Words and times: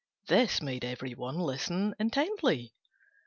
This 0.25 0.63
made 0.63 0.83
every 0.83 1.13
one 1.13 1.37
listen 1.37 1.93
intently. 1.99 2.73